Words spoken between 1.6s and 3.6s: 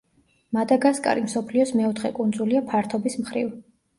მეოთხე კუნძულია ფართობის მხრივ.